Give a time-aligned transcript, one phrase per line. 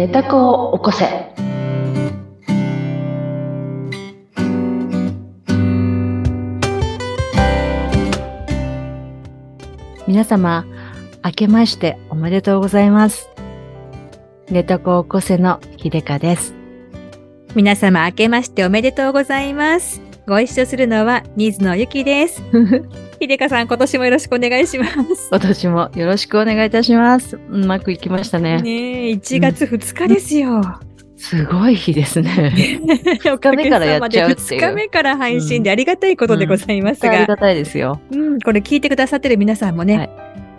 [0.00, 1.04] 寝た子を起こせ。
[10.06, 10.64] 皆様、
[11.22, 13.28] 明けましておめでとうございます。
[14.48, 16.54] 寝た子を起こせの秀香です。
[17.54, 20.00] 皆様明けましておめでとうございます。
[20.26, 22.42] ご一緒するのは水野ゆきです。
[23.20, 25.28] 秀香さん、今年もよろしくお願いします。
[25.30, 27.38] 今年もよろしくお願いいたします。
[27.50, 28.62] うまくいきましたね。
[28.62, 30.62] ねえ、1月2日ですよ。
[31.18, 32.80] すごい日ですね。
[33.22, 38.00] 2日目からやっちゃうっていう2日目から配信でありがたいことでございますが、ありがたいですよ。
[38.10, 40.10] うん、これ聞いてくださってる皆さんもね、はい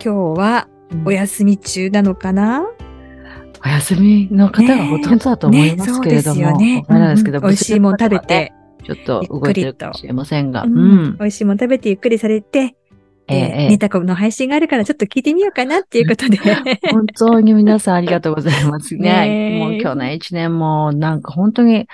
[0.04, 0.68] 今日は
[1.04, 2.64] お休み中なのかな、
[3.64, 8.52] お休みの方がほとんどだと思いますけれども、ねそうですよねわからないですけど、うん美味しいもん食べて、
[8.82, 11.16] ちょっと動いてるかもしれませんが、ううんん。
[11.18, 12.76] 美味しいもん食べてゆっくりされて、
[13.28, 16.38] ええネタコの配信があるからちょっと聞いてみようかなっていうことで。
[16.90, 19.02] 本当に皆さんありがとうございますね。
[19.02, 21.86] ねえもう去年一年もなんか本当に、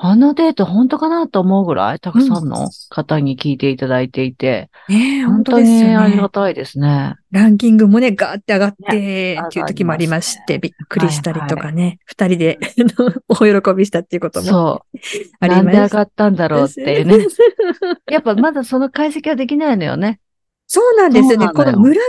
[0.00, 6.28] あのデート本当かなと思うぐらいたくさんの方に聞いていただいていて、ねえ本本当当ですよにありがね。
[6.28, 7.16] たいですね。
[7.32, 14.98] ランキングもね、ガーって上がって、ねっていう時もありまして、上びっくりしたりとかね、二、人であの お喜びしたっていうこともそう。
[15.40, 15.88] ありなんで上。
[15.88, 17.26] がったんだろうっていうね。
[18.08, 20.20] やっぱまだその解析はできないのよね。
[20.68, 21.46] そうなんですよね。
[21.46, 22.02] よこのムラが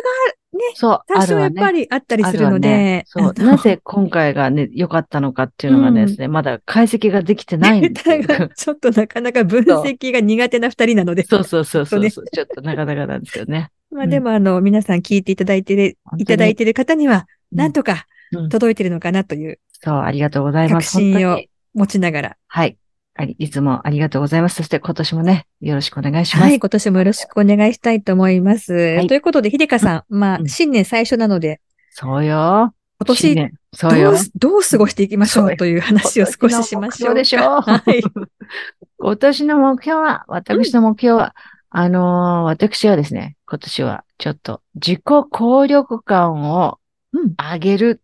[0.76, 1.00] そう。
[1.08, 3.34] 多少やっぱりあったりするのでね、そう。
[3.34, 12.26] なぜ今回がね、良かったのかっていうのがですね、まだ解析ができてないんデで ちょっとなかなか分析が苦手な二人なので、そうそうそうそうねそう。
[12.32, 13.70] ちょっとなかなかなんですけどね。
[13.92, 20.94] まあでもあの、皆さん聞いていただいてる、いただいてる方には、なんとかうん届いてるのかなというそう、ありがとうございます。
[20.98, 21.42] 確信を
[21.74, 22.78] 持ちながら、はい。
[23.24, 24.56] いつもありがとうございます。
[24.56, 26.44] そして今年もね、よろしくお願いします。
[26.44, 29.00] はい、今年もよろしくお願いしたいと思います。
[29.02, 32.74] いということで、秀香さん、まあう、ん新年最初なので、そうよ。
[33.00, 34.18] 今年、新年そうよどう。
[34.18, 36.82] す、どう過ごしていきましょそうという話を少ししましょうか。
[36.82, 38.02] 今年の目標でしょはい。
[39.00, 41.36] 今年の目標は、私の目標は、
[41.72, 46.80] あのー私はですね、今年はちょっと自己効力感を
[47.14, 48.02] うん上げる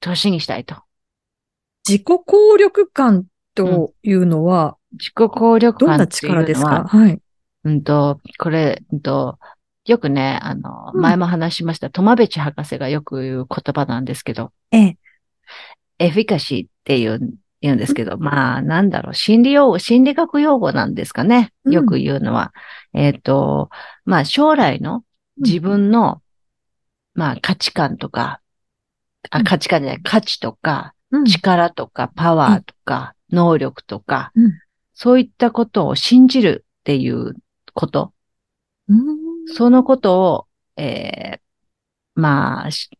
[0.00, 0.76] 年にしたいと。
[1.86, 3.24] 自己効力感
[3.54, 6.84] というのは、自己効力どんな感っていうのは、力ですか？
[6.84, 7.20] はい。
[7.64, 9.38] うんと、これ、うんと、
[9.86, 14.96] よくね、あの、うん前も話しました、トマベチ博士がよく言う言葉なんですけど、ええ。
[15.98, 17.20] エフィカシーっていう、
[17.60, 21.52] 言うんですけど、まあ、なんだろう、心理用語、心理学用語なんですかね。
[21.64, 22.54] うんよく言うのは。
[22.94, 23.68] えっ、と、
[24.06, 25.04] まあ、将来の
[25.36, 26.22] 自分の、
[27.12, 28.40] まあ、価値観とか、
[29.30, 34.52] あ、うん価値観じゃない、価値とか、うん力とか、パワーとか、能力とか、うん
[34.92, 37.34] そういったことを信じるっていう
[37.72, 38.12] こと。
[38.88, 39.00] うん
[39.46, 40.46] そのことを、
[40.76, 41.40] えー
[42.20, 42.90] まあ、し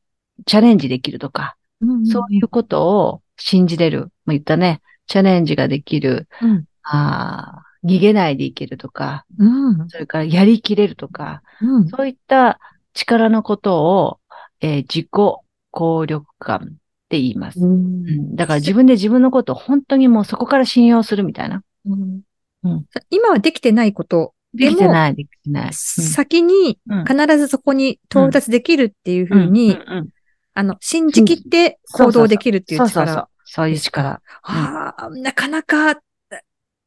[0.46, 4.00] チャレンジできるとか、うんそういうことを信じれる。
[4.00, 4.80] もう言ったね。
[5.08, 6.26] チャレンジができる。
[6.40, 12.60] うんあー逃げないでいけるとか、うんそれからやりきれるとか、うんそういった
[12.94, 14.20] 力のことを、
[14.60, 15.08] えー自己
[15.70, 16.76] 効力感
[17.10, 17.58] って言います。
[17.58, 21.64] うんだから自分で自分のことを本当にもうそこから信用するみたいな。
[21.84, 22.20] うん
[22.62, 25.74] うん今はできてないこと、できてない、できてない。
[25.74, 29.76] 先にうん必ずそこに到達できるっていうふうに、
[30.54, 33.28] あの、信じきって行動できるっていうそうそうそう力。。
[33.44, 34.22] そういう力。
[34.42, 36.00] はあ、なかなか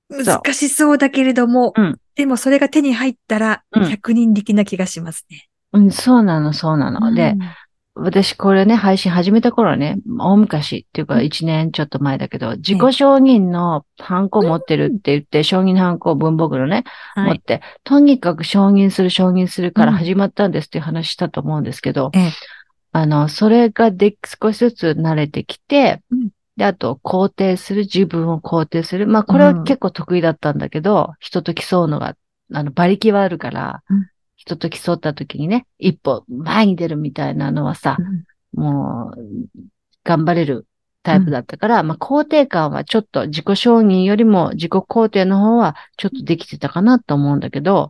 [0.09, 5.49] 難しそうだけれども、うんでもそれが手に入ったらうん百人力な気がしますね。
[5.73, 7.13] うん、そうなの、そうなの。
[7.13, 7.35] で、
[7.95, 11.23] 私これね、配信始めた頃ね、大昔っていうかうん。
[11.23, 17.27] 一年ちょっと前だけど、自己承認のハンコを持ってるって言って、承認ハンコを文房具のね、はい。
[17.27, 19.97] 持って、とにかく承認する、承認するからうん。
[19.97, 22.31] 始まったんですっていう話したと思うんですけど、ええ。
[22.93, 26.29] あの、それがで、少しずつ慣れてきて、うん。
[26.57, 29.07] で、あと、肯定する、自分を肯定する。
[29.07, 32.15] まあ、これは結構得意だったんだけど、人と競うのが、
[32.53, 34.07] あの、馬力はあるから、うん
[34.43, 38.23] 人と競った時にね、一歩前に出るみたいなのはさ、うん
[38.55, 39.59] もう、
[40.03, 40.67] 頑張れる
[41.01, 47.89] タイプだったから、まあ、肯定感はちょっと自己承認よりも自己肯定の方はちょっとできてたかなと思うんだけど、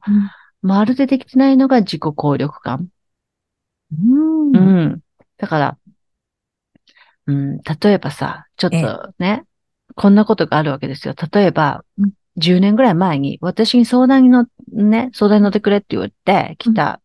[0.61, 2.87] まるでできてないのが自己効力感。
[3.91, 4.99] うんううんん。
[5.37, 5.77] だから、
[7.25, 9.43] うん、例えばさ、ちょっとね、
[9.95, 11.15] こんなことがあるわけですよ。
[11.33, 17.01] 例えばうん、10年ぐらい前に私に相談にの、ね、相談に乗ってくれって言って来た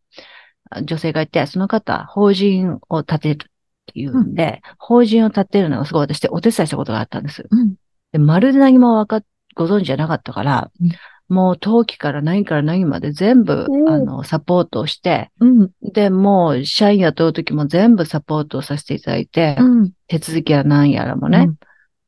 [0.82, 3.46] 女性がいて、その方、法人を立てるっ
[3.86, 7.46] ていうんで、法人を立てるのがすごい私でお手伝いしたことがあったんです。
[7.50, 7.74] うん
[8.10, 10.90] で、まるで何もわかっ、ご存知じゃなかったから、うん
[11.28, 15.70] もう陶器から何から何まで全部、うんあの、サポートをして、うん。
[15.82, 19.92] で、もう、社員雇う時も全部サポートをさせていただいて、うん。
[20.06, 21.50] 手続きや何やらもね。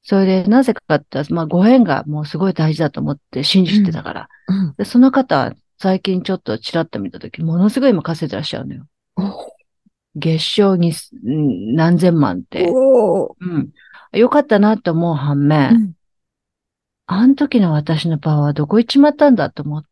[0.02, 4.28] うんそれで、なぜかって、まあ、ご縁がもうすごい大事だと思って信じてたから。
[4.48, 4.74] うん。
[4.78, 8.86] で、その方、最近ちょっとチラッと見た時、ものすごい今稼いでらっしゃるのよ。
[10.16, 10.92] 月賞に
[11.24, 12.68] うん何千万って。
[12.68, 13.70] うん。
[14.12, 15.92] よかったなと思う反面、うん
[17.12, 19.84] あの時の私のパワーはどこ行っちまったんだと思っ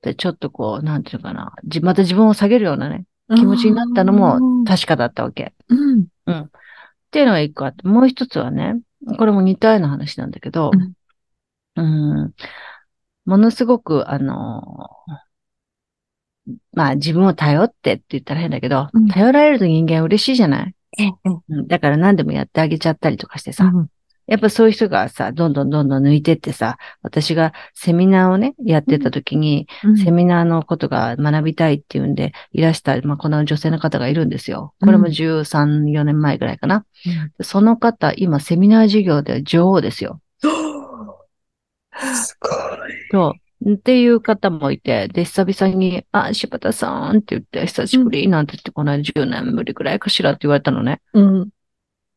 [0.00, 1.52] て、ちょっとこう、なんていうのかな。
[1.64, 3.04] じまた自分を下げるようなね、
[3.36, 5.54] 気持ちになったのも確かだったわけ。
[5.68, 6.08] うん。
[6.26, 6.48] っ
[7.12, 8.80] ていうのが一個あって、もう一つはね、
[9.18, 10.70] これも似たような話なんだけど、
[11.76, 12.32] うん、
[13.24, 14.90] ものすごく、あの、
[16.72, 19.08] まあ自分を頼ってって言ったら変だけど、うん。
[19.08, 21.12] 頼られると人間嬉しいじゃない、ええ。
[21.48, 23.88] うん、だから何でもやってあげちゃったりとかしてさ、うん
[24.26, 34.74] やっぱそういう人がさ、どんどんどんどん抜いてってさ、私がセミナーをね、やってた時に、うんセミナーのことが学びたいっていうんで、いらした、まあ、この女性の方がいるんですよ。
[34.80, 36.84] これもうん13、4年前ぐらいかな。
[37.40, 40.20] その方、今、セミナー授業で女王ですよ。
[42.14, 42.50] すごい。
[43.10, 43.34] そ
[43.64, 43.74] う。
[43.74, 51.00] っていう方もいて、で、久々に、あ、柴田さんって言って、久しぶりなんて言って、この間10年ぶりくらいかしらって言われたのね。
[51.14, 51.48] うん。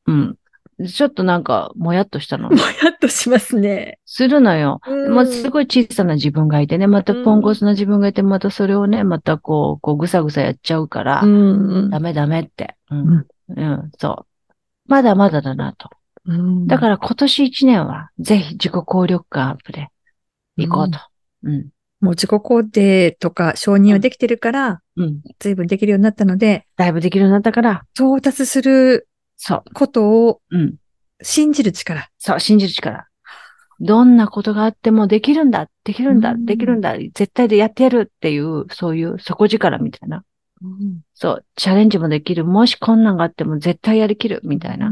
[0.08, 0.36] うん。
[0.86, 2.50] ちょっとなんか、もやっとしたの。
[2.52, 2.64] もや
[2.94, 4.00] っとしますね。
[4.06, 4.80] するのよ。
[4.88, 12.76] うんまあ、すごい小さな自分がいてね、またポンコツな自分がいて、またそれをね、またこう、こう、ぐさぐさやっちゃうから、うんダメダメって。
[12.92, 13.26] ううんん。
[13.48, 14.54] うん、そう。
[14.88, 15.90] まだまだだなと。
[16.26, 19.88] うんだから今年一年は、ぜひ自己効力感アップで
[20.58, 21.00] 行こうと。
[21.44, 21.70] うん。
[22.00, 25.22] もう自己肯定とか承認はできてるから、うん。
[25.40, 29.64] 随分できるようになったので、だいぶできるようになったから、到達するそう。
[29.74, 30.76] ことをうん。
[31.22, 32.10] 信じる力。
[32.20, 33.08] そう、信じる力。
[33.80, 40.24] どんなことがあってもできるんだ、できるんだ、うんできるんだ、絶対でやってやるっていう、そういう底力みたいな。
[41.14, 42.44] そう、チャレンジもできる。
[42.46, 44.92] もし困難があっても絶対やりきる、みたいな。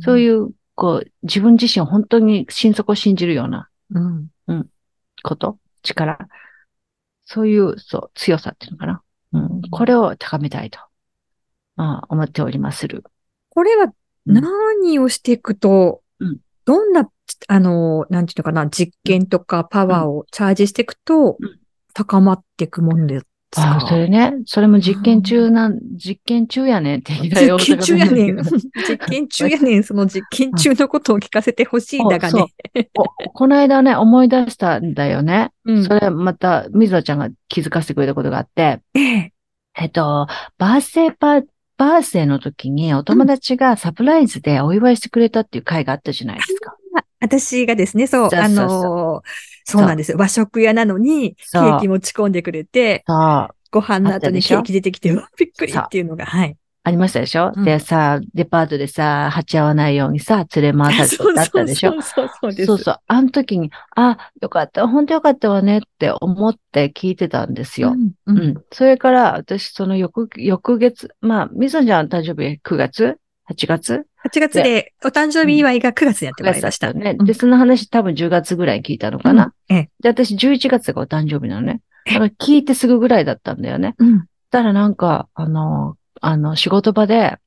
[0.00, 4.68] そうういう、こう、自分自身を本当に心底信じるようなうん。
[5.22, 6.18] こと、力。
[7.24, 9.02] そういう、そう、強さっていうのかな。
[9.32, 9.62] うん。
[9.70, 10.78] これを高めたいと、
[11.76, 13.04] まあ、思っておりまする。
[13.56, 13.92] これは
[14.26, 14.34] うん。
[14.34, 16.38] 何をしていくと、うん。
[16.66, 17.08] どんな、
[17.48, 21.58] あの、なんていうのかな、実験とかパワーをチャージしていくとうん、
[21.94, 23.28] 高まっていくもんですか？
[23.62, 26.98] ああ、それね、それも実験中なん、実験中やねん。
[27.00, 28.36] って言いたい実験中やねん。
[28.86, 29.82] 実験中やねん。
[29.84, 32.44] その実験中のことを聞かせてほしいんだがね。
[32.94, 35.52] おこの間ね、思い出したんだよね。
[35.64, 35.84] うん。
[35.84, 39.32] それまた、水野ちゃんが気づかせてくれたことがあって、ええ。
[39.78, 40.26] えっと、
[40.58, 41.44] バースデーパー、
[41.76, 46.76] バースデーの時にお友達がサプライズでお祝いしてくれたっていう会があったじゃないですか。
[47.20, 49.30] 私がですね、そう、あそうそうそうのー
[49.68, 50.18] そうなんですよ。
[50.18, 53.04] 和食屋なのに、ケーキ持ち込んでくれて。
[53.72, 56.56] ご飯の後にケーキ出てきて、びっくりっていうのが、はい。
[56.86, 61.90] ありましたでしょ、うんでさ、デパートでさ、鉢合わないようにさ、連れ回されてあ ったでしょ？
[61.90, 62.66] そうそうそうです。
[62.66, 62.96] そうそう。
[63.08, 67.96] あの時に、あ、よかった、本当よかったわねって思って聞いてたんですよ。
[68.26, 68.40] うんう。
[68.40, 68.54] ん。
[68.72, 73.18] それから、私、その翌、翌月、まあ、みそちゃんの誕生日9月
[73.50, 76.92] ?8 月？8月で、お誕生日祝いが9月にやってまいりました。
[76.92, 77.16] ね。
[77.18, 79.52] うんで、その話多分10月ぐらいに聞いたのかな？
[79.70, 79.90] うんええ。
[80.00, 81.80] で、私11月がお誕生日なのね。
[82.06, 83.96] だから聞いてすぐぐらいだったんだよね。
[83.98, 84.26] うん。
[84.52, 87.38] たらなんか、あの、あの、仕事場で、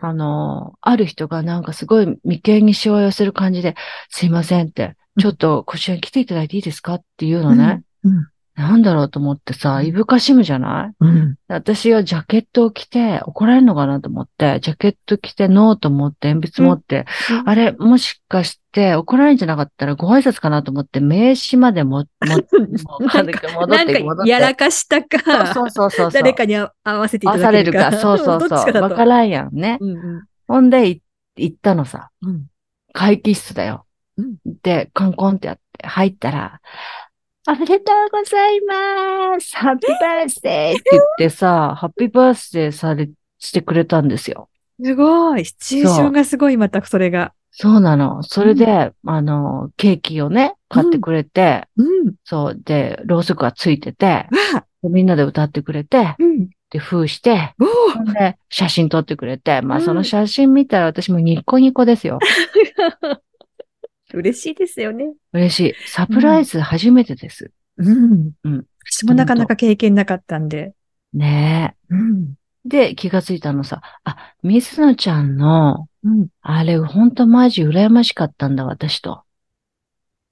[0.00, 3.74] あの、ある人がなんかすごい眉間にしわ寄せる感じで、
[4.10, 6.94] すいませんって、ちょっとこちらに来ていただいていいですか？
[6.94, 7.82] っていうのね。
[8.04, 8.28] うん。
[8.56, 10.94] なんだろうと思ってさ、いぶかしむじゃない？
[11.00, 11.36] うん。
[11.46, 17.04] 私はジャケットを着て怒られるのかなと思って、ジャケット着てノート持って鉛筆持って、
[17.44, 24.24] あれ、もしかして怒られるんじゃなかったらご挨拶かなと思って名刺までも、 も、なんか、戻って戻って。
[24.24, 26.10] かやらかしたか、そうそうそう。
[26.10, 27.78] 誰かに合わせてい合わさただけるか。
[27.78, 27.98] れるか。
[28.00, 28.66] そうそうどっそう。
[28.66, 29.76] ちかからんやんね。
[29.80, 31.02] うんうんほんで、い
[31.36, 32.10] 行ったのさ。
[32.22, 32.46] うん
[32.92, 33.84] 会議室だよ。
[34.16, 36.60] うんで、カンコンってやって入ったら、
[37.48, 44.48] おめでとうございますハッピーバースデーって言ってさ、ハッピーバースデーされ、してくれたんですよ。
[44.82, 45.44] すごい。
[45.44, 47.34] シチュエーションがすごい、またそれが。
[47.52, 48.24] そうなの。
[48.24, 52.14] それで、あの、ケーキをね、買ってくれて、うん。
[52.24, 54.66] そう、で、ろうそくがついてて、わあ。
[54.82, 56.48] でみんなで歌ってくれて、うん。
[56.70, 57.54] で、封して、
[58.18, 62.18] で、写真撮ってくれて、まあ、うんその写真見たら私もニッコニコですよ。
[64.14, 65.14] 嬉しいですよね。
[65.32, 65.74] 嬉しい。
[65.88, 67.50] サプライズ初めてです。
[67.78, 68.32] うん。
[68.44, 70.72] うん私もなかなか経験なかったんで。
[71.12, 72.36] ねうん。
[72.66, 72.68] え。
[72.68, 76.28] で、気がついたのさ、あ、水野ちゃんの、うん。
[76.40, 79.24] あれ、ほんとマジ羨ましかったんだ、私と。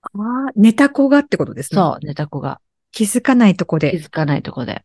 [0.03, 1.77] ああ、寝た子がってことですね。
[1.81, 2.61] そう、寝た子が。
[2.93, 3.91] 気づかないとこで。
[3.91, 4.85] 気づかないとこで。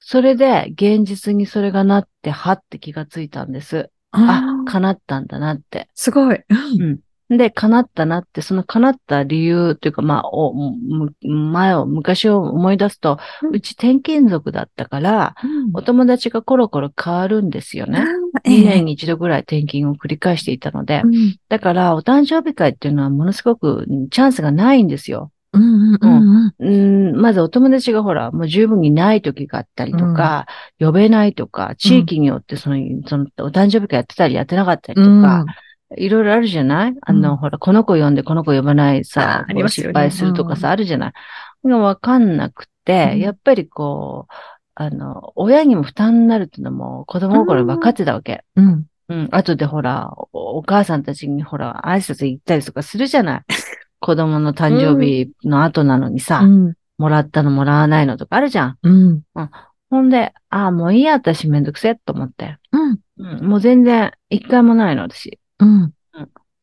[0.00, 3.90] それで、現実にそれがなって、はって気がついたんです。
[4.10, 5.88] あ、あ叶ったんだなって。
[5.94, 6.40] すごい。
[6.80, 13.54] うんで、叶ったなって、その叶った理由というか、まあ、お、む前を、昔を思い出すと、うん。
[13.56, 15.34] うち転勤族だったから、
[15.74, 18.04] お友達がコロコロ変わるんですよね。
[18.44, 21.36] 2年に一度ぐらい転勤を繰り返していたので、うん。
[21.48, 25.32] だから、お誕生日会っていうのはものすごくチャンスがないんですよ。
[25.52, 30.46] うんうんうんうん、まずお友達がほら、もう十分にない時があったりとか、
[30.78, 35.44] 呼べないとか、地域によってその、その、お誕生日会やってたりやってなかったりとか、
[35.96, 36.94] いろいろあるじゃない？
[37.02, 41.08] あの、うんほら、この子呼んでこの子呼ばないさあ、ありますよね失敗するとかさ、あるじゃな
[41.64, 41.68] い？
[41.68, 44.32] がわかんなくて、うんやっぱりこう、
[44.74, 48.44] あの、親にも負担になるっていうのも子供心に分かってたわけ。
[48.56, 48.86] うん。
[49.08, 49.28] うん。
[49.32, 53.42] 後でほら、おお母さんたちにほら、挨拶行ったりとかするじゃない？
[54.00, 56.74] 子供の誕生日の後なのにさ、うん。
[56.98, 58.78] もらったのもらわないのとかあるじゃん。
[58.82, 59.22] うん。
[59.90, 62.58] ほんで、ああ、もういいや、私めんどくせえと思って。
[62.72, 62.98] うん。
[63.18, 63.48] うん。
[63.48, 65.38] もう全然、一回もないの、私。
[65.58, 65.94] うん。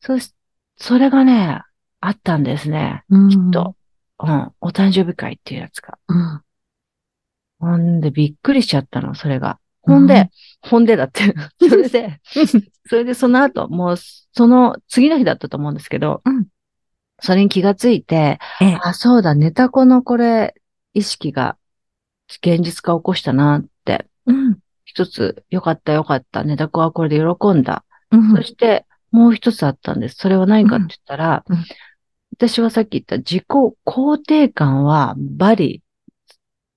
[0.01, 0.33] そし、
[0.77, 1.61] それがね、
[2.01, 3.03] あったんですね。
[3.09, 3.29] うん。
[3.29, 3.75] きっと。
[4.19, 4.51] うん。
[4.61, 5.97] お誕生日会っていうやつが。
[6.07, 6.41] うん。
[7.59, 9.59] ほんで、びっくりしちゃったの、それが。
[9.81, 10.29] ほんで、
[10.61, 11.33] ほんでだって。
[11.69, 12.21] それで、
[12.87, 16.47] それでその後、もう、その次の日だったと思うんですけど、うん
[17.25, 18.79] それに気がついて、ええ。
[18.81, 20.55] あ、そうだ、ネタ子のこれ、
[20.93, 21.57] 意識が
[22.41, 24.07] 現実化を起こしたなって。
[24.25, 24.59] うん。
[24.83, 26.43] 一つ、よかったよかった。
[26.43, 27.85] ネタ子はこれで喜んだ。
[28.17, 30.15] うんそして、もう一つあったんです。
[30.15, 31.63] それは何かって言ったら、うんうん
[32.35, 35.83] 私はさっき言った自己肯定感はバリ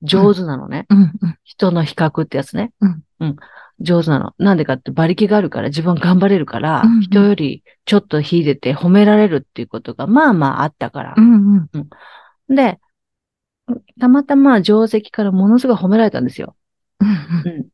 [0.02, 0.86] 上手なのね。
[0.90, 0.98] うん。
[0.98, 1.38] うん。
[1.44, 2.72] 人の比較ってやつね。
[3.20, 3.36] うん。
[3.80, 4.34] 上手なの。
[4.38, 11.20] なんでかって馬力があるから自分頑張れるから、うんうん人よりちょっと秀でて褒められるっていうことがまあまああったからう。
[11.20, 11.68] ん。
[11.72, 12.54] うん。
[12.54, 12.78] で、
[13.98, 16.56] たまたま定石からものすごい褒められたんですよ。
[17.00, 17.08] うん。
[17.50, 17.68] うん。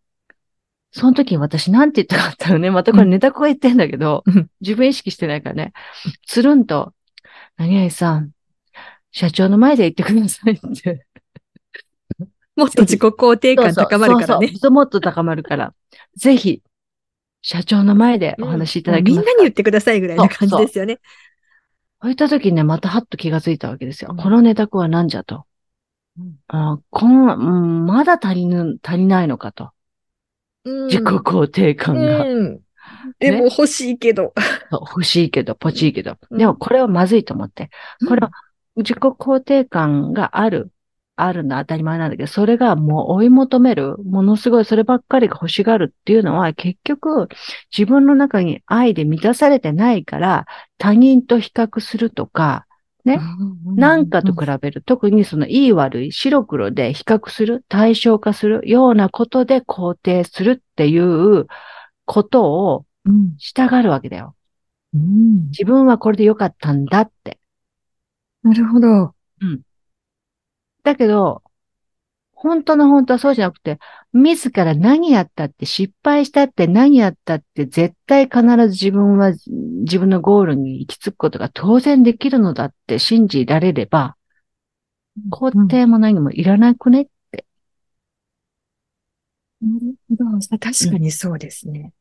[0.93, 5.73] その時に私なんて言ったかったらね、 またこれネタ子が言ってんだけど、うん自分意識してないからね、
[6.27, 6.93] つるんと、
[7.57, 8.31] 何々さん、
[9.11, 11.07] 社長の前で言ってくださいって。
[12.55, 14.59] もっと自己肯定感高まるからねそうそう。
[14.59, 15.75] そうもっと高まるから。
[16.17, 16.63] ぜひ、
[17.41, 19.27] 社長の前でお話しいただきみんます。
[19.27, 21.01] なに言ってくださいぐらいな感じですよね。
[22.03, 24.11] そういった時にね、またはっと気がついたわけですよ。
[24.13, 25.45] うんこのネタ子は何じゃと。
[26.19, 29.72] うんあこの、うんまだ足りぬ、足りないのかと。
[30.65, 32.25] 自己肯定感が。
[32.25, 32.61] うん。
[33.19, 34.33] でも欲しいけど。
[34.71, 36.17] そう欲しいけど、ポチいけど。
[36.31, 37.71] うんでもこれはまずいと思って。
[38.09, 38.31] これは
[38.77, 40.71] 自己肯定感がある、
[41.17, 47.29] あるのは当たり前なんだけど、それがもう追い求める、ものすごいそればっかりが欲しがるっていうのは結局
[47.77, 50.47] 自分の中に愛で満たされてないから
[50.79, 52.67] 他人と比較するとか、
[53.05, 53.21] ね
[53.77, 61.47] なんかと比べる、特にそのいい悪い、白黒で比較する、対象化するようなことで肯定するっていう
[62.05, 63.35] ことをうん。
[63.39, 64.37] したがるわけだよ。
[64.95, 65.49] うん。
[65.49, 67.41] 自分はこれで良かったんだって。
[68.43, 69.15] なるほど。
[70.85, 71.42] だけど、
[72.43, 73.79] 本当の本当はそうじゃなくて、
[74.13, 79.33] 自ら何やったって失敗したって何やったって絶対必ず自分は
[79.85, 84.17] 自分のゴールに行き着くことが当然できるのだって信じられれば、
[85.31, 87.45] 肯定も何もいらなくねって。
[89.61, 90.59] なるほど。
[90.59, 91.93] 確かにそうですね。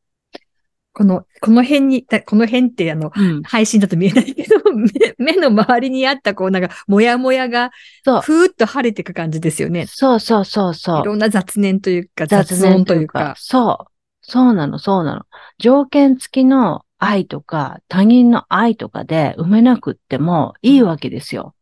[1.02, 3.42] この、この辺に、だこの辺ってあの、うん。
[3.42, 4.56] 配信だと見えないけど、
[5.18, 7.72] 目目の周りにあったこうなんか、もやもやが。
[8.04, 9.86] ふーっと晴れていく感じですよね。
[9.88, 11.00] そうそうそうそう。
[11.00, 13.34] いろんな雑念というか、雑音というか。
[13.36, 13.92] そう。
[14.20, 15.26] そうなの、そうなの。
[15.58, 21.56] 条件付きの愛とか、他人の愛とかで埋めなくってもいいわけですよ。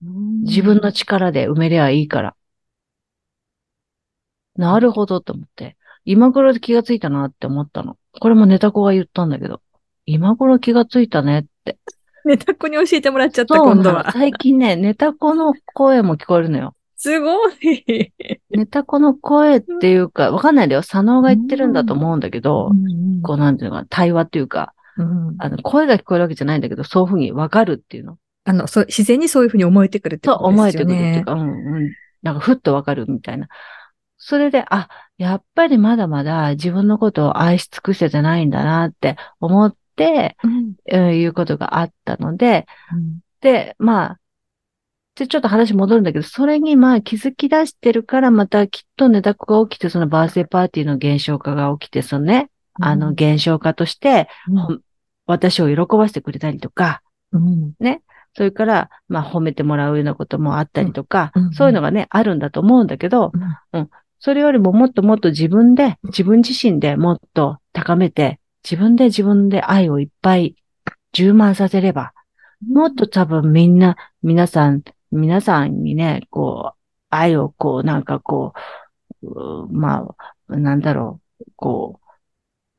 [0.00, 2.36] 自分の力で埋めりゃいいから。
[4.54, 5.76] なるほどと思って。
[6.06, 7.98] 今頃気がついたなって思ったの。
[8.20, 9.60] これもネタ子が言ったんだけど。
[10.06, 11.78] 今頃気がついたねって。
[12.24, 13.58] ネタ子に教えてもらっちゃった。
[13.58, 14.12] 今度は。
[14.12, 16.74] 最近ね、ネタ子の声も聞こえるのよ。
[16.96, 18.12] すごい。
[18.50, 20.82] ネタ子の声っていうか、わかんないんだよ。
[20.82, 22.70] 佐野が言ってるんだと思うんだけど、
[23.22, 28.16] こうなんていうのかな、対話っていうか、うんあの、声が聞こえるわけじゃないんだけど、そういうふうにわかるっていうの。
[28.44, 30.94] あの、そう、自然にそういうふうに思えてくるってとことですよね。
[30.94, 31.92] 思えてくるっていうか、うんうん。
[32.22, 33.48] なんかふっとわかるみたいな。
[34.18, 40.74] それで、あ、やっぱりまだまだ自分のことを愛し尽くせてないんだなって思って、うん。
[40.86, 43.20] えーいうことがあったので、うん。
[43.40, 44.20] で、まあ、
[45.16, 54.80] で、ちょっと話戻るんだけど、それにまあ気づき出してるから、またきっとネタ子が起きて、そのバースデーパーティーの現象化が起きて、そのね、あの現象化として、うん。
[55.24, 57.72] 私を喜ばせてくれたりとか、うん。
[58.34, 61.46] それから、まあ褒めてもらうようなこともあったりとか、うん。
[61.46, 61.52] うん。
[61.54, 63.32] そういうのがね、あるんだと思うんだけど、
[63.72, 70.56] うんそれよりももっともっと自分で、自分自身でもっと高めて、自分で自分で愛をいっぱい
[71.12, 72.12] 充満させれば、
[72.66, 74.82] もっと多分みんな、皆さん、
[75.12, 76.78] 皆さんにね、こう、
[77.10, 78.52] 愛をこう、なんかこ
[79.22, 80.08] う、うま
[80.48, 82.05] あ、なんだろう、こう、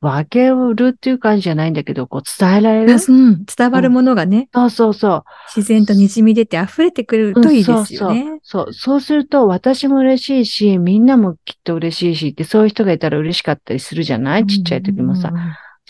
[0.00, 2.92] 分け売るっていう感じじゃないんだけど、こう伝えられる？
[2.92, 5.24] うん、伝わるものがね、そうそうそう。
[5.56, 8.38] 自然と滲み出て溢れてくるといいですよね。
[8.42, 9.00] そう、そう。
[9.00, 14.46] すると私も嬉しいし、みんなもきっと嬉しいしって、そういう人がいたら嬉しかったりするじゃない？
[14.46, 15.32] ちっちゃい時もさ。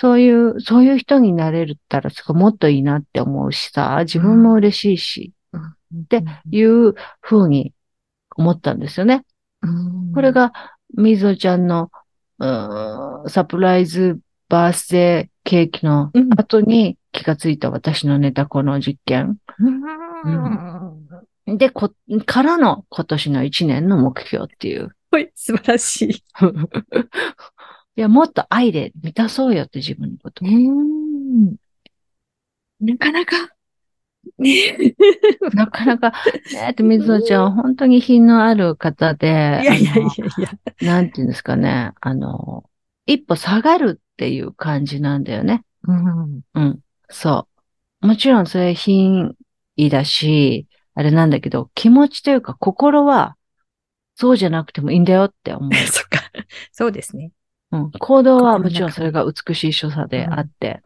[0.01, 5.33] そういう、そういう人になれるったら、すごいもっといいなって思うしさ、自分も嬉しいし、
[5.91, 6.23] で
[6.53, 7.73] いうふうに
[8.37, 9.25] 思ったんですよね。
[9.63, 10.13] うん。
[10.15, 10.53] これ、が、
[10.97, 11.91] みぞちゃんの、
[12.41, 14.19] サプライズ
[14.49, 19.39] バースデーケーキのうん後に気がついた私のネタこの実験。
[19.59, 21.95] うんで、こ、
[22.27, 24.91] からの今年の1年の目標っていう。
[25.11, 26.09] はい、素晴らしい。
[27.97, 30.45] いや、もっと愛で満たそうよって自分のこと。
[30.45, 31.57] うん
[32.81, 33.49] なかなか、ね。
[35.55, 36.13] なかなか、
[36.55, 40.07] えっと、水野ちゃんは本当に品のある方で、いやいやい
[40.39, 42.65] やなんていうんですかね、あの、
[43.07, 45.65] 一歩下がるっていう感じなんだよね。
[45.85, 46.41] うん。
[46.55, 46.81] うん。
[47.09, 47.49] そ
[48.03, 48.07] う。
[48.07, 49.35] もちろんそれ品
[49.77, 53.37] 位だし、あれなんだけど、気持ちというか心は、
[54.15, 55.71] そうじゃなくてもいいんだよって思う。
[55.87, 56.31] そっか。
[56.73, 57.31] そうですね。
[57.71, 60.83] うん、行動はもちろんそれが美しい所作であって、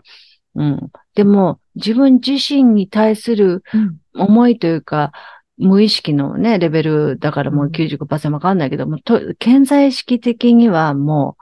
[0.55, 0.93] うん。
[1.15, 3.99] でも、自分自身に対するうん。
[4.15, 5.13] 思いというか、
[5.57, 11.37] 無意識のね、レベルだからもううん95%わかんないけども、と、潜在意識的にはも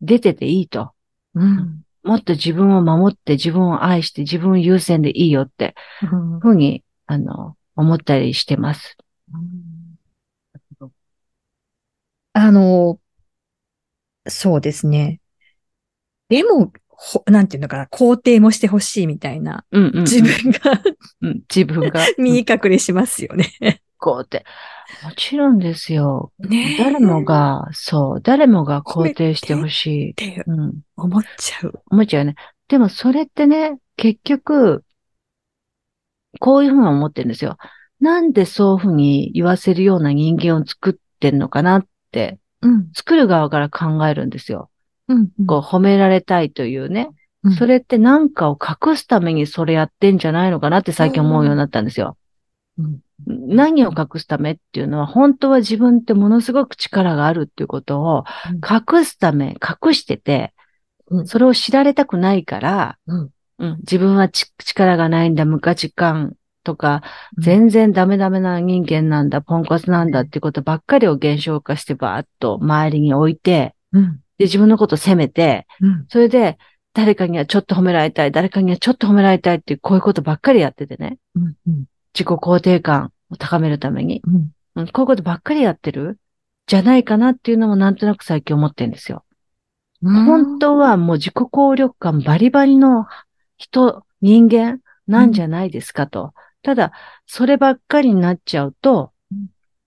[0.00, 0.92] う出てていいと。
[1.34, 1.82] うん。
[2.02, 8.96] もっと自分を守って、自分を愛して、自分優先でいいよって、うんふうに、あの、思ったりしてます。
[12.32, 13.00] あの、
[14.28, 15.20] そうですね。
[16.28, 20.02] でも、ほなんていうのかな、肯定もしてほしいみたいな、うんうん、うん。
[20.02, 20.82] 自分が
[21.22, 22.04] うん、自分が。
[22.18, 23.82] 見え隠れしますよね。
[23.98, 24.44] こうって。
[25.02, 26.32] もちろんですよ。
[26.38, 30.14] ねえ誰もが、そう、誰もが肯定してほしいっ。
[30.14, 30.80] てうん。
[30.96, 31.82] 思っちゃう。
[31.90, 32.36] 思っちゃうよね。
[32.68, 34.84] でもそれってね、結局、
[36.40, 37.56] こういうふうに思ってるんですよ。
[38.00, 42.90] なんでそういうふうに言わせるような人間を作ってんのかなって、うん。
[42.94, 44.70] 作る側から考えるんですよ。
[45.08, 45.28] うん。
[45.46, 47.10] こう褒められたいというね。
[47.10, 52.16] うんそれって何かを隠すためにそれやってんじゃないのかなって最近思うようになったんですよ。
[52.76, 60.52] うん何を隠すためっていうのは、本当は自分ってものすごく力があるっていうことを隠すため、隠してて、
[61.08, 67.02] うんそれを知られたくないから、うんうん自分はち力がないんだ、無価値観とか、
[67.38, 74.20] うん全然ダメダメな人間なんだ、ポンコツなんだっていうことばっかりを現象化してバーッと周りに置いて、うん。
[74.38, 76.06] で、自分のことを責めて、うん。
[76.08, 76.58] それで、
[76.94, 81.18] 誰かにはちょっと褒められたい、誰かにはちょっと褒められたいっていう、こういうことばっかりやっててね。
[81.34, 81.42] うん。
[81.66, 81.84] うん。
[82.14, 84.22] 自己肯定感を高めるために。
[84.26, 84.50] うん。
[84.76, 86.18] うん、こういうことばっかりやってる？
[86.66, 89.24] じゃないかなっていうのもなんとなく最近思ってるんですよ。
[90.02, 93.06] 本当はもう自己効力感バリバリの
[93.56, 96.34] 人、人間なんじゃないですかと。
[96.62, 96.92] ただ、
[97.26, 99.12] そればっかりになっちゃうと、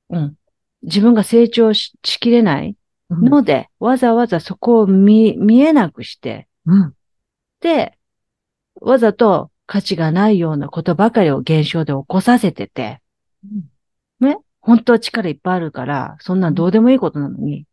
[0.09, 0.35] うん、
[0.81, 2.75] 自分が成長ししきれないうん、
[3.09, 6.93] ので、わざわざそこを見、見えなくして、うん。
[7.59, 7.97] で、
[8.81, 13.01] わざと価値がないようなことばかりを現象で起こさせてて、
[14.19, 17.65] ね、本当は力いっぱいあるから、そんなんどうでもいいことなのに、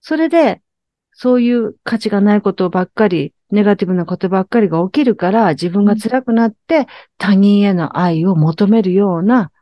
[0.00, 0.60] それで、
[1.12, 6.86] そういう価値がないことばっかり、ネガティブなことばっかりが起きるから、自分が辛くなって、
[7.18, 9.52] 他人への愛を求めるような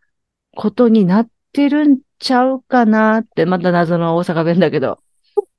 [0.57, 4.99] ことになってるんちゃうかなって、また謎の大阪弁だけど、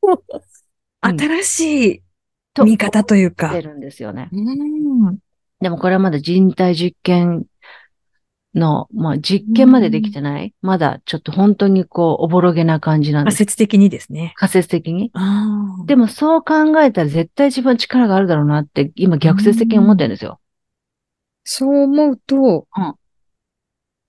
[0.01, 0.17] うん
[1.01, 2.03] 新しい
[2.53, 3.67] と見方というか思って。
[3.67, 4.29] るんですよね。
[4.31, 5.17] うん。
[5.59, 7.45] でもこれはまだ人体実験
[8.55, 10.53] の、まあ実験までできてない？
[10.61, 13.35] まだちょっと本当にこう、おぼろげな感じなんです。
[13.35, 14.33] 仮説的にですね。
[14.37, 15.11] 仮説的に？
[15.85, 20.39] でもそう考えたら絶対自分は力があるだろうなって、今逆説的に思ってるんですよ。
[21.43, 22.95] そう思うと、うん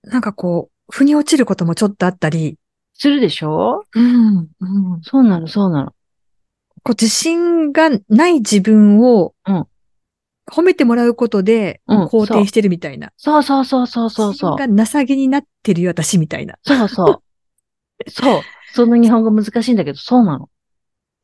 [0.03, 2.57] なんかこう、腑に落ちることもちょっとあったり、
[2.93, 3.83] するでしょ？
[3.93, 4.47] うん。
[4.59, 5.01] うん。
[5.03, 5.95] そうなの、そうなの。
[6.83, 9.65] こう自信がない自分をうん
[10.51, 13.11] 褒めてもらうことでうん肯定してるみたいな。
[13.17, 14.51] そうそうそうそうそうそう。
[14.51, 16.55] 自信が情けになってるよ、私みたいな。
[16.63, 17.23] そうそう。
[18.09, 18.41] そう。
[18.73, 20.49] その日本語難しいんだけど、そうなの。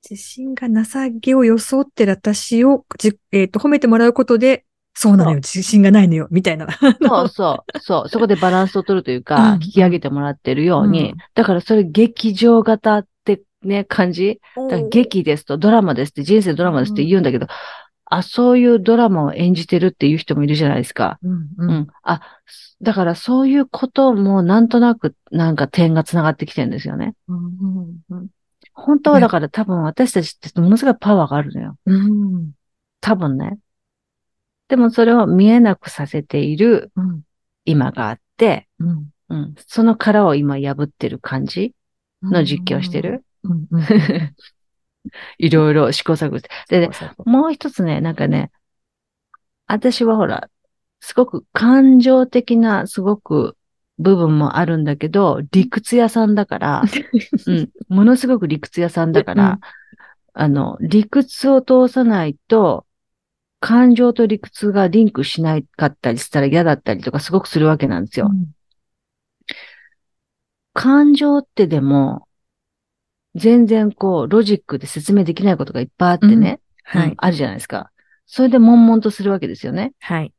[0.10, 6.68] 自信が情けを装ってる私をじ、えっ、と、褒めてもらうことでそうなのよ、自信がないのよ、みたいな。
[7.02, 8.10] そうそう、そう。
[8.10, 11.12] そこでバランスを取るというか、うん引き上げてもらってるように。
[11.12, 14.40] うんだからそれ劇場型ってね、感じ？
[14.90, 17.48] 劇ですと、ドラマですって、人生ドラマですって言うんだけど、
[18.06, 21.20] あ、そういうドラマを演じてるっていう人もいるじゃないですか。
[21.24, 21.48] うん、う。
[21.58, 21.88] うんん。
[22.04, 22.22] あ、
[22.82, 27.14] だからそういうこともなんとなくなんか点が繋がってきてるんですよね。
[27.30, 28.28] うんうん
[28.74, 31.78] 本当はだから多分私たちってものすごいパワーがあるのよ。
[31.86, 32.52] うん
[33.02, 33.58] 多分ね。
[34.72, 37.24] でもそれを見えなくさせているうん。
[37.66, 39.10] 今があって、うん。
[39.28, 39.56] うん。
[39.68, 41.76] その殻を今破ってる感じ
[42.24, 43.26] の実験をしてる？
[45.38, 46.80] いろいろ試行錯誤して。
[46.80, 46.90] で
[47.26, 48.50] もう一つね、なんかね、
[49.68, 50.50] 私はほら、
[51.02, 53.58] すごく感情的な、すごく
[54.00, 56.84] 部分もあるんだけど、理屈屋さんだから、
[57.46, 59.60] うん、ものすごく理屈屋さんだから、うん。
[60.34, 62.86] あの、理屈を通さないと、
[63.62, 68.30] 感情と理屈がリンクしないかったりしたら嫌だったりとかすごくするわけなんですよ。
[70.74, 72.28] 感情ってでも、
[73.36, 77.10] 全然こう、ロジックで説明できないことがいっぱいあってね、はい。
[77.10, 77.92] うんあるじゃないですか。
[78.26, 79.94] それで悶々とするわけですよね。
[80.00, 80.34] はい。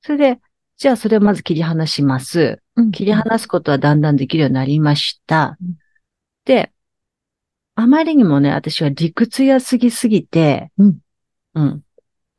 [0.00, 0.40] それで、
[0.78, 2.62] じゃあそれをまず切り離します。
[2.92, 5.56] 切り離すことはだんだんできるようになりました。
[5.60, 5.76] うん
[6.44, 6.72] で、
[7.76, 10.98] あまりにもね、私は理屈やすぎすぎて、うん
[11.54, 11.82] うん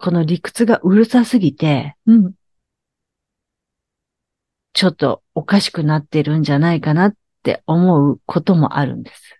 [0.03, 2.33] この理屈がうるさすぎて、うん。
[4.73, 9.39] ちょっとおかしくなってるんじゃないかなって思うこともあるんです。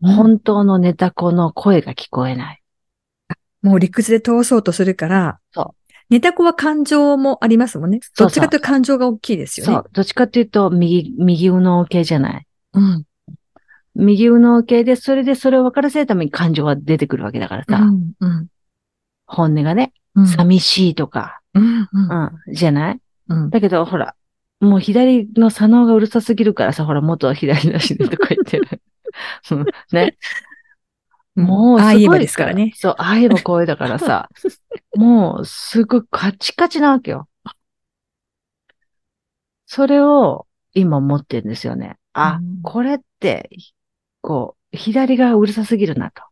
[0.00, 2.62] 本当のネタ子の声が聞こえない。
[3.60, 5.74] もう理屈で通そうとするから、そ
[6.10, 7.98] ネタ子は感情もありますもんね。
[8.16, 9.72] どっちかというと感情が大きいですよね。
[9.72, 9.90] そう。
[9.92, 12.46] どっちかっていうと、右、右右脳系じゃない。
[12.74, 13.04] うん。
[13.96, 17.78] 右右脳系で、それでそれを分からせるために感情が出てくるわけだからさ。
[17.82, 18.12] うん。
[18.20, 18.48] うん。
[19.28, 20.26] 本音がね、うん。
[20.26, 21.88] 寂しいとか、うん。
[21.92, 23.00] うんうん、じゃない？
[23.28, 23.50] うん。
[23.50, 24.14] だけど、ほら、
[24.60, 28.82] もう左の左脳がうるさすぎるからさ、ほら、元は左の死ねとか言ってる。
[29.52, 30.16] うんね。
[31.36, 32.72] もう、ああ言えばすごいですからね。
[32.74, 34.28] そう、ああ言えば声だからさ、
[34.96, 37.28] もう、すごいカチカチなわけよ。
[39.66, 41.96] それを今持ってるんですよね。
[42.14, 43.50] あ、うんこれって、
[44.22, 46.22] こう、左がうるさすぎるなと。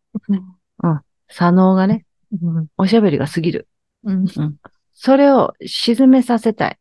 [1.28, 2.66] 左脳がね、うん。
[2.76, 3.68] おしゃべりが過ぎる。
[4.04, 4.26] うん。
[4.92, 6.78] それを沈めさせたい。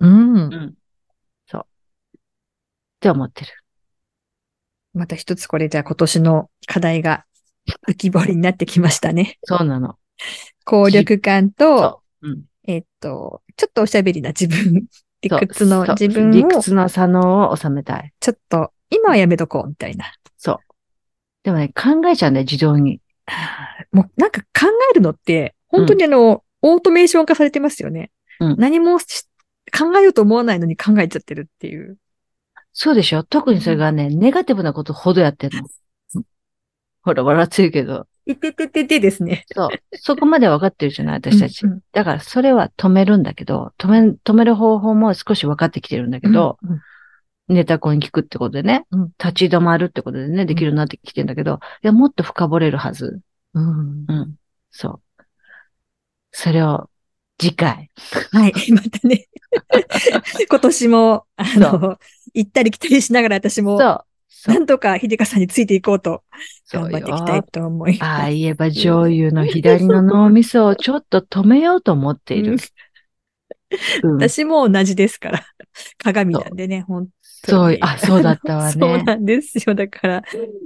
[0.00, 0.34] うん。
[0.48, 0.74] ん。
[1.46, 1.66] そう。
[2.16, 2.20] っ
[3.00, 3.50] て思ってる。
[4.94, 7.24] また一つこれじゃあ今年の課題が
[7.88, 9.38] 浮き彫りになってきましたね。
[9.44, 9.96] そうなの。
[10.64, 12.28] 効力感と、そう。
[12.28, 12.42] うん。
[12.64, 14.84] えっと、ちょっとおしゃべりな自分、
[15.22, 18.12] 理屈の自分を、理屈の左脳を収めたい。
[18.20, 20.12] ちょっと、今はやめとこう、みたいな。
[20.36, 20.58] そう。
[21.42, 23.00] でもね、考えちゃうんだよ、自動に。
[23.92, 28.10] もうなんか考えるのって、本当にあの、オートメーション化されてますよね。
[28.40, 29.26] うん何もし
[29.76, 31.96] 考えようと思わないのに考えちゃってるっていう。
[32.72, 33.22] そうでしょ？
[33.22, 35.62] 特にそれがね、ネガティブなことほどやってんの。
[37.02, 38.06] ほら、笑ってるけど。
[38.26, 39.44] いててててですね。
[39.54, 39.68] そう。
[39.96, 41.66] そこまで分かってるじゃない、私たち。
[41.66, 46.80] うんだから、それは止めるんだけど、止め、止める方法も少し分かってきてるんだけど、うん
[47.48, 53.20] ネタコに聞くってことでね、うん立ち止まるってことでね、できるようになってきてるんだけど、いや、もっと深掘れるはず。
[53.54, 54.36] うんうん。
[54.70, 55.22] そう。
[56.30, 56.88] それを、
[57.38, 57.90] 次回。
[58.30, 58.52] はい。
[58.72, 59.28] またね。
[60.48, 61.98] 今年も、あその、
[62.34, 64.04] 行ったり来たりしながら私も、そう。
[64.46, 66.24] なんとか秀香さんについていこうと
[66.72, 68.02] 頑張っていきたいと思います。
[68.02, 72.54] ああ言えば女優の左の脳みそをちょっと止めようと思っている。
[72.54, 72.58] うん
[74.18, 75.46] 私も同じですから。
[76.02, 77.08] 鏡なんでね、本
[77.46, 77.78] 当に。
[77.78, 79.02] そう、あ、そうだったわ そうね。
[79.02, 79.74] なんですよ。
[79.74, 80.22] だから、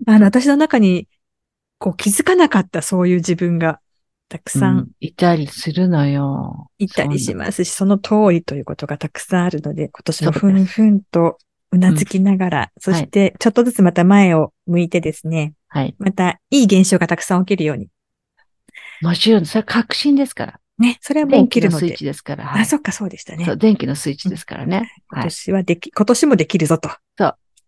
[0.07, 1.07] あの、私の中に、
[1.79, 3.81] こう気づかなかったそういう自分が
[4.29, 6.71] たくさうんんいたりするのよ。
[6.79, 7.35] いたりしす。
[7.35, 11.39] ますし、その通りということがたくさんあるので、今年もふんふんと
[11.71, 15.95] うなずきながら、そしてちょっとずつまた前を向いてですね、はい。
[15.99, 17.89] またいい現象がたくさん起きるように。
[19.01, 20.61] もちろん、それは確信ですから。
[20.79, 21.95] ね、それはもう電起きるので気のスイッ。
[21.95, 22.45] チですから。
[22.47, 23.57] はあ、いそっか、そうでしたねそう、。
[23.57, 24.91] 電気のスイッチですからね。
[25.11, 25.31] 今はい。
[25.31, 26.91] 年はでき、今年もできるぞと。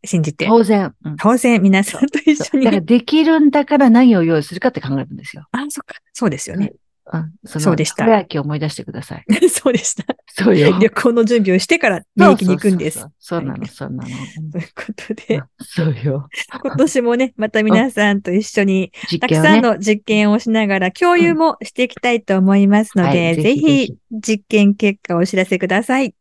[0.05, 0.47] 信じて。
[0.47, 0.95] 当然。
[1.05, 2.65] うん当然皆さんと一緒に。
[2.65, 5.47] だからできるんだから何を用意するかって考えるんですよ。
[5.53, 5.97] あ、そっか。
[6.13, 6.73] そうですよね。
[7.13, 7.33] うん。
[7.45, 9.25] そのそうでしたプロ野球を思い出してください。
[9.49, 10.05] そうでした。
[10.29, 10.77] そうよ。
[10.81, 13.07] 旅行の準備をしてから免疫に行くんです。
[13.19, 14.11] そうなの、はいそうなの。
[14.53, 16.29] ということで、そうよ。
[16.63, 18.93] 今年もね、また皆さんと一緒に。
[19.21, 26.15] たくさんの実験をしながら共有もしていきたいと思いますので、はいぜぜひ実験結果をお知らせください。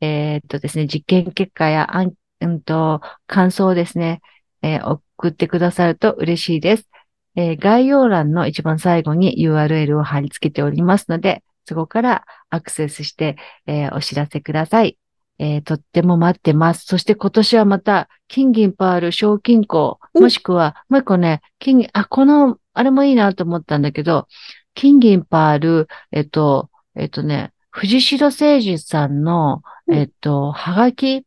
[0.00, 4.20] えーっとですね、実験結果や、あん、うんと、感想をですね、
[4.62, 6.88] えー送ってくださると嬉しいです。
[7.36, 14.98] えー概要欄の一番最後に URL を貼り付けておりますので、そこからアクセスして、えーお知らせください。
[15.38, 16.84] えーとっても待ってます。
[16.86, 24.26] そして今年はまた、金銀パール小金庫、うんもしくは、もう一個ね、金銀、あ、この、あれもいいなと思ったんだけど、
[24.74, 31.22] 金銀パール、えっと、えっとね、藤代誠二さんの、うんえっと、はがきあ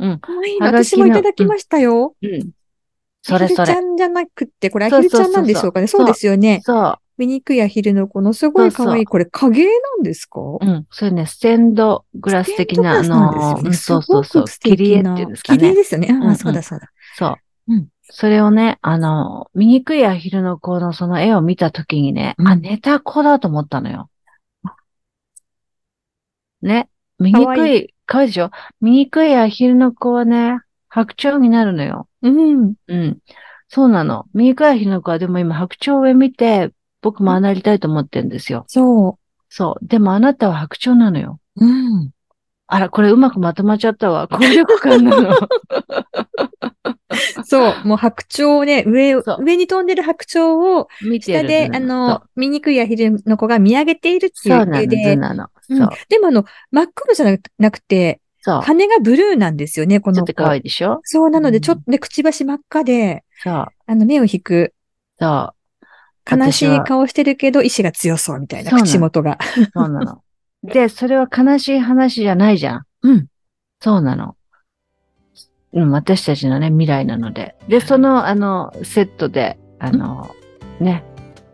[0.00, 2.14] うん、かわいい私もいただきましたよ。
[2.20, 2.50] うん。
[3.22, 3.80] それそれアヒルちゃ。
[3.80, 5.86] んじゃなくって、これアヒルちゃんなんでしょうかね。
[5.86, 6.60] そうですよね。
[6.64, 6.98] そう。
[7.18, 10.40] 醜いアヒルのこのすごい可愛い、これ影絵なんですか？
[10.40, 10.86] うん。
[10.90, 14.44] それね、ステンドグラス的な、あの、そうそうそう。
[14.46, 15.58] 切り絵っていうんですかね。
[15.58, 16.18] 切り絵ですよね。
[16.22, 16.90] あそうだそうだ。
[17.16, 17.36] そ
[17.68, 17.74] う。
[17.74, 24.10] うんそれをね、あの、醜いアヒルの子のその絵を見たときにね、うんあ、ネタ子だと思ったのよ。
[26.60, 26.88] ね。
[27.20, 28.50] 醜い、かわいいでしょ？
[28.80, 32.08] 醜いアヒルの子はね、白鳥になるのよ。
[32.22, 32.74] うん。
[32.88, 33.18] うん。
[33.68, 34.26] そうなの。
[34.34, 38.64] 醜いアヒルの子はでも今白鳥を見て、僕もああなりたいと思ってるんですよ。
[38.66, 39.16] そ
[39.48, 39.86] そう。
[39.86, 41.38] でもあなたは白鳥なのよ。
[41.54, 41.64] う。
[41.64, 41.68] う
[42.04, 42.10] ん。
[42.66, 44.26] あら、これうまくまとまっちゃったわ。
[44.28, 45.30] 効力感なの。
[47.44, 47.86] そう。
[47.86, 50.88] もう白鳥をね、上上に飛んでる白鳥を、
[51.20, 55.48] 下で、あの、醜いアヒルの子が見上げているっていそうそうなの、う絵で図、なの。
[55.68, 55.88] うんそう。
[56.08, 58.60] でもあの、真っ黒じゃなくて、そう。
[58.62, 60.26] 羽がブルーなんですよね、この子。
[60.26, 61.00] ちょっと可愛いでしょ？
[61.04, 63.66] そう、なので、うんちょっとね、くちばし真っ赤で、そう。
[63.86, 64.74] あの、目を引く、
[65.18, 65.54] そう。
[66.30, 69.38] 悲しい顔してるけど、意志が強そうみたいな、口元が。
[69.74, 70.22] そうなの。
[70.62, 72.82] で、それは悲しい話じゃないじゃん。
[73.02, 73.26] うん。
[73.80, 74.36] そうなの。
[75.72, 77.54] うん、私たちのね、未来なので。
[77.68, 80.34] で、その、あの、セットで、あの、
[80.80, 81.04] ね、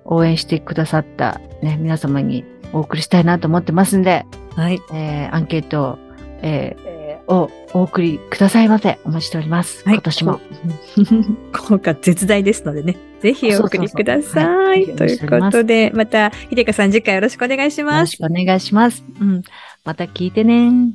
[0.05, 4.25] 応援してくださった、ね、皆様にお送りしたいなと思ってますんで、
[4.55, 4.81] はい。
[4.93, 5.99] えーアンケートを、
[6.43, 6.87] えー
[7.29, 8.99] をお送りくださいませ。
[9.05, 9.83] お待ちしております。
[9.85, 10.41] はい今年も。
[11.69, 12.97] 効果絶大ですのでね。
[13.21, 14.87] ぜひお送りください。
[14.95, 18.17] ということで、また、ひでかさん次回よろしくお願いしよろますし。
[18.19, 19.05] くお願いします。
[19.21, 19.43] うん。
[19.85, 20.93] また聞いてね。